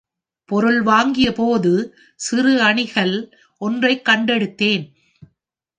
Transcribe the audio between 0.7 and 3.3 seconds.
வாங்கிய போது சிறு அணிகல்